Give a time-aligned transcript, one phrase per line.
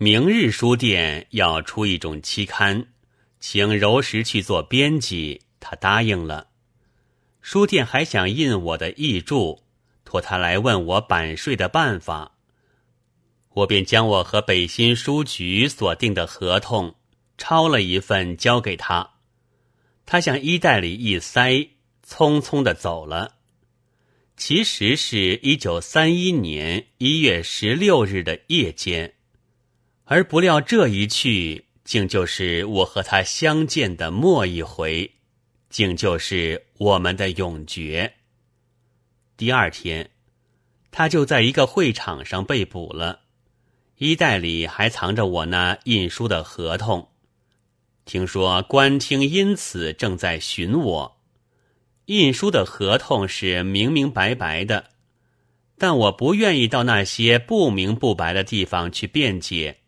[0.00, 2.86] 明日书店要出一种期刊，
[3.40, 6.46] 请柔石去做编辑，他答应了。
[7.42, 9.58] 书店还想印我的译著，
[10.04, 12.36] 托他来问我版税的办法。
[13.54, 16.94] 我便将我和北新书局所定的合同
[17.36, 19.14] 抄了一份交给他，
[20.06, 21.70] 他向衣袋里一塞，
[22.06, 23.34] 匆匆的走了。
[24.36, 29.14] 其实是一九三一年一月十六日的夜间，
[30.10, 35.10] 而不料这一去，竟就是我和他相见的末一回，
[35.68, 38.14] 竟就是我们的永诀。
[39.36, 40.08] 第二天，
[40.90, 43.20] 他就在一个会场上被捕了。
[43.98, 47.06] 衣袋里还藏着我那印书的合同，
[48.06, 51.20] 听说官厅因此正在寻我。
[52.06, 54.86] 印书的合同是明明白白的，
[55.76, 59.80] 但我不愿意到那些不明不白的地方去辩解。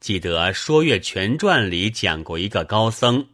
[0.00, 3.28] 记得《说岳全传》里讲过一个高僧，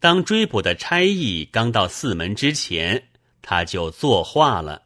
[0.00, 4.82] 当追捕的差役刚到寺门之前，他就作画了，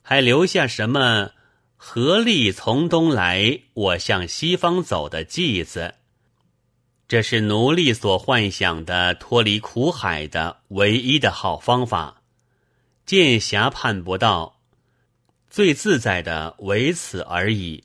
[0.00, 1.32] 还留下什么？
[1.76, 5.94] 合力从东来，我向西方走的句子，
[7.06, 12.22] 这是奴隶所幻想的脱离苦海的唯一的好方法。
[13.04, 14.60] 剑侠盼不到，
[15.48, 17.84] 最自在的唯此而已。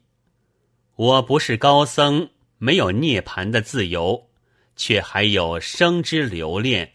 [0.95, 2.29] 我不是高僧，
[2.63, 4.29] 没有涅槃的自由，
[4.77, 6.93] 却还有生之留恋。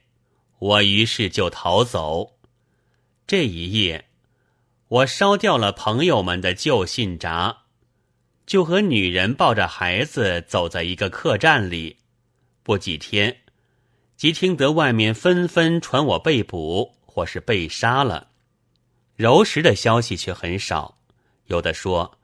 [0.61, 2.39] 我于是就逃走。
[3.27, 4.07] 这一夜。
[4.89, 7.55] 我烧掉了朋友们的旧信札，
[8.47, 11.99] 就和女人抱着孩子走在一个客栈里。
[12.63, 13.43] 不几天，
[14.17, 18.29] 即听得外面纷纷传我被捕或是被杀了。
[19.17, 20.97] 柔石的消息却很少，
[21.49, 22.18] 有的说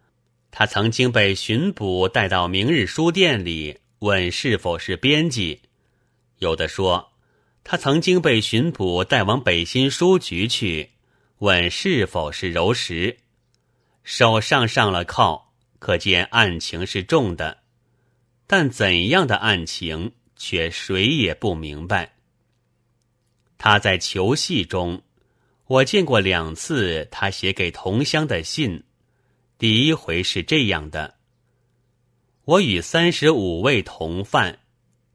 [0.56, 5.58] 他曾经被巡捕带到明日书店里问是否是编辑；
[6.38, 7.10] 有的说
[7.64, 10.90] 他曾经被巡捕带往北新书局去。
[11.38, 13.16] 问是否是柔石，
[14.04, 17.58] 手上上了铐，可见案情是重的。
[18.46, 22.14] 但怎样的案情，却谁也不明白。
[23.58, 25.02] 他在囚戏中，
[25.66, 28.84] 我见过两次他写给同乡的信。
[29.56, 31.14] 第一回是这样的：
[32.44, 34.58] 我与三十五位同犯，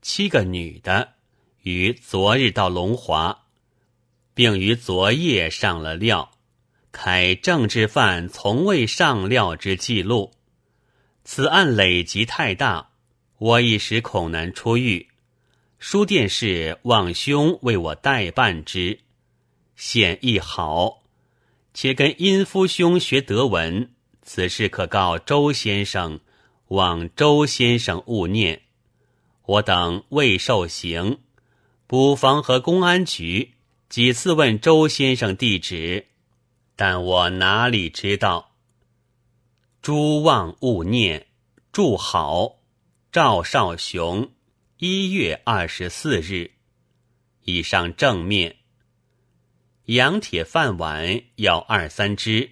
[0.02, 1.16] 七个女的，
[1.64, 3.46] 于昨日到龙华。
[4.34, 6.32] 并于昨夜上了料，
[6.94, 10.32] 开政治犯从未上料之记录。
[11.26, 12.92] 此案累积太大，
[13.38, 15.10] 我一时恐难出狱。
[15.78, 19.02] 书店是望兄为我代办之，
[19.76, 21.04] 现亦好，
[21.74, 23.92] 且跟殷夫兄学德文。
[24.31, 26.19] 此事可告周先生，
[26.67, 28.62] 望周先生勿念。
[29.47, 31.17] 我等未受刑，
[31.88, 33.56] 补房和公安局。
[33.90, 36.06] 几次问周先生地址，
[36.75, 38.51] 但我哪里知道？
[39.81, 41.25] 诸望勿念，
[41.72, 42.59] 祝好，
[43.11, 44.31] 赵少雄，
[44.78, 46.51] 一月二十四日。
[47.46, 48.57] 以上正面。
[49.85, 52.51] 羊铁饭碗要二三只，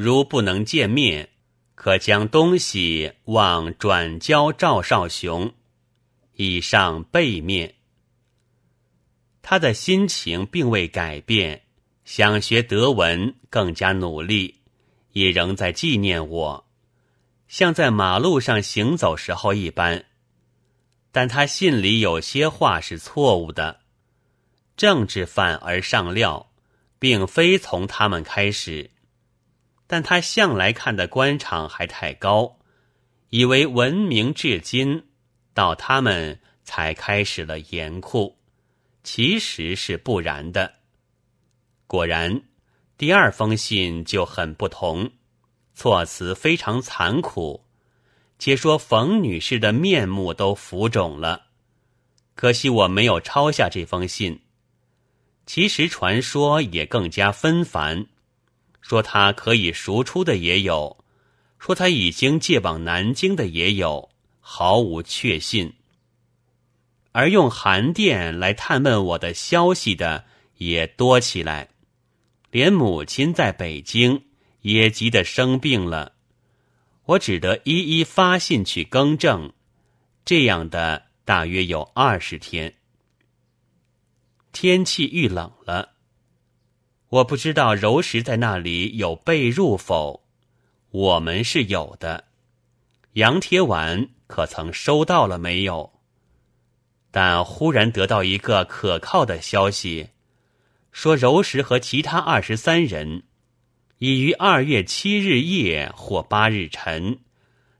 [0.00, 1.28] 如不能见面，
[1.74, 5.52] 可将东西往转交赵少雄。
[6.34, 7.74] 以上背面。
[9.42, 11.64] 他的心情并未改变，
[12.04, 14.60] 想学德文，更加努力，
[15.14, 16.68] 也仍在纪念我，
[17.48, 20.04] 像在马路上行走时候一般。
[21.10, 23.80] 但他信里有些话是错误的，
[24.76, 26.52] 政治犯而上料，
[27.00, 28.92] 并非从他们开始。
[29.88, 32.58] 但他向来看的官场还太高，
[33.30, 35.02] 以为文明至今，
[35.52, 38.38] 到他们才开始了严酷。
[39.02, 40.74] 其实是不然的。
[41.86, 42.42] 果然，
[42.98, 45.10] 第二封信就很不同，
[45.74, 47.64] 措辞非常残酷，
[48.38, 51.46] 且说冯女士的面目都浮肿了。
[52.34, 54.38] 可惜我没有抄下这封信。
[55.46, 58.04] 其实传说也更加纷繁，
[58.80, 61.04] 说他可以赎出的也有，
[61.58, 64.10] 说他已经借往南京的也有，
[64.40, 65.74] 毫无确信。
[67.12, 70.24] 而用函电来探问我的消息的
[70.56, 71.68] 也多起来，
[72.50, 74.26] 连母亲在北京
[74.60, 76.12] 也急得生病了，
[77.04, 79.52] 我只得一一发信去更正。
[80.24, 82.74] 这样的大约有二十天。
[84.52, 85.94] 天气愈冷了，
[87.10, 90.22] 我不知道柔石在那里有被褥否？
[90.90, 92.24] 我们是有的。
[93.14, 95.92] 杨铁丸可曾收到了没有？
[97.10, 100.10] 但忽然得到一个可靠的消息，
[100.92, 103.22] 说柔石和其他二十三人
[103.96, 107.20] 已于二月七日夜或八日晨，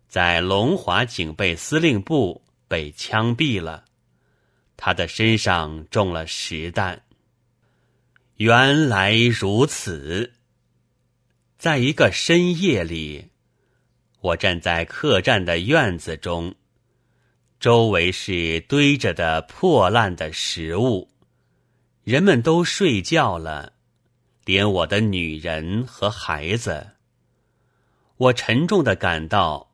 [0.08, 3.84] 在龙华警备司令部被枪毙了。
[4.78, 7.02] 他的身上中了实弹。
[8.38, 10.34] 原来如此。
[11.58, 13.30] 在一个深夜里，
[14.20, 16.54] 我站在客栈的院子中，
[17.58, 21.10] 周围是堆着的破烂的食物，
[22.04, 23.72] 人们都睡觉了，
[24.44, 26.90] 连我的女人和孩子。
[28.18, 29.72] 我沉重的感到，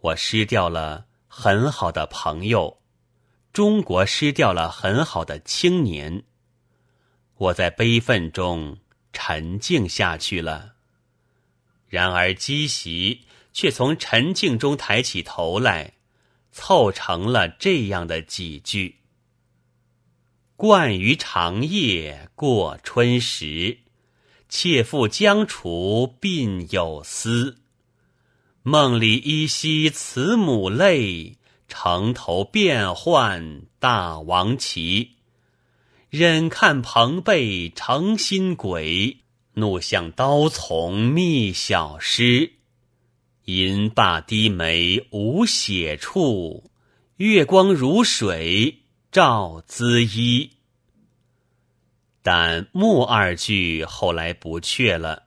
[0.00, 2.78] 我失掉了很好的朋友。
[3.52, 6.24] 中国失掉了很好的青年，
[7.42, 8.78] 我在悲愤中
[9.12, 10.74] 沉静下去了。
[11.88, 13.22] 然而积习
[13.52, 15.94] 却从沉静中抬起头来，
[16.52, 19.00] 凑成了这样的几句
[20.56, 23.78] ：“惯于长夜过春时，
[24.48, 27.58] 妾妇将除鬓有丝。
[28.62, 31.38] 梦里依稀慈母泪。”
[31.74, 35.16] 城头变幻大王旗，
[36.12, 39.16] 忍看朋辈诚心鬼，
[39.54, 42.52] 怒向刀丛觅小诗。
[43.46, 46.70] 银罢低眉无写处，
[47.16, 48.80] 月光如水
[49.10, 50.50] 照姿衣。
[52.20, 55.22] 但木二句后来不确了，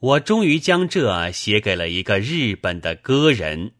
[0.00, 3.70] 我终于将这写给了一个日本的歌人。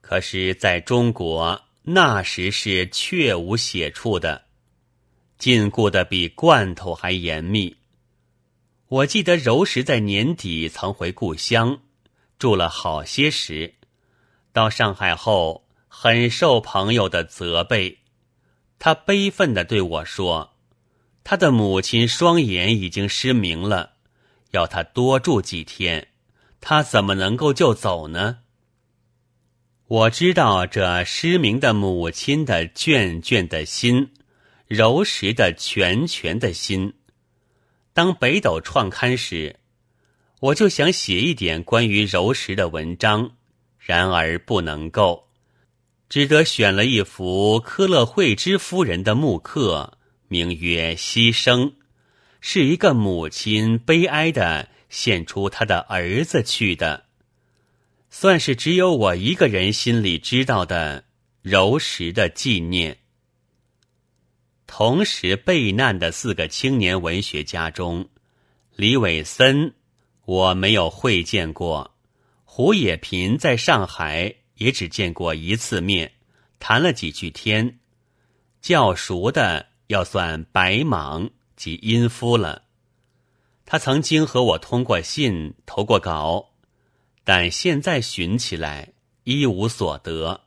[0.00, 4.44] 可是，在中国那时是确无写处的，
[5.42, 7.74] 禁锢的比罐头还严密。
[8.86, 11.80] 我记得柔石在年底曾回故乡
[12.38, 13.74] 住了好些时，
[14.52, 17.98] 到上海后很受朋友的责备。
[18.78, 20.52] 他悲愤的对我说
[21.24, 23.94] ：“他的母亲双眼已经失明了，
[24.52, 26.06] 要他多住几天，
[26.60, 28.38] 他怎么能够就走呢？”
[29.90, 34.12] 我知道这失明的母亲的眷眷的心，
[34.74, 36.94] 柔石的拳拳的心。
[37.92, 39.56] 当北斗创刊时，
[40.40, 43.32] 我就想写一点关于柔石的文章，
[43.78, 45.28] 然而不能够，
[46.08, 49.98] 只得选了一幅科勒惠芝夫人的木刻，
[50.28, 51.64] 名曰《牺牲》，
[52.40, 57.04] 是一个母亲悲哀的献出她的儿子去的。
[58.08, 61.04] 算是只有我一个人心里知道的
[61.42, 63.01] 柔石的纪念。
[64.74, 68.08] 同时被难的四个青年文学家中，
[68.74, 69.74] 李伟森
[70.24, 71.94] 我没有会见过，
[72.46, 76.10] 胡也频在上海也只见过一次面，
[76.58, 77.80] 谈了几句天。
[78.62, 82.62] 较熟的要算白蟒及殷夫了，
[83.66, 86.48] 他曾经和我通过信，投过稿。
[87.24, 90.40] 但现在寻起来一无所得，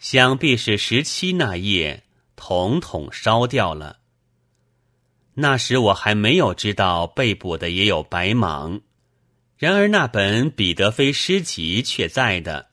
[0.00, 2.02] 想必是十七那夜
[2.46, 4.00] 统统烧掉了。
[5.32, 8.82] 那时我还没有知道被捕的也有白蟒，
[9.56, 12.68] 然而那本彼得菲诗集却在的，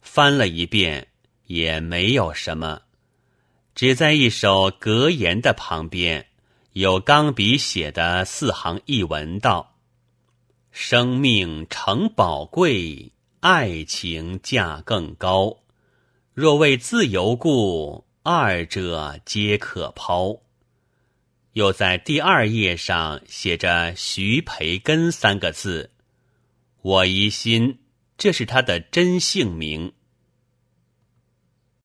[0.00, 1.06] 翻了一遍
[1.44, 2.80] 也没有什么，
[3.76, 6.26] 只在一首格言的旁边
[6.72, 9.76] 有钢笔写的四行译文道。
[10.72, 15.56] 生命诚宝贵，爱情价更高。
[16.32, 20.40] 若为自由故，二者皆可抛。
[21.52, 25.90] 又在第二页上写着“徐培根”三个字，
[26.80, 27.80] 我疑心
[28.16, 29.92] 这是他的真姓名。